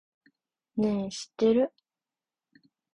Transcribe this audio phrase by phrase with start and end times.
[0.77, 1.71] ねぇ、知ってる？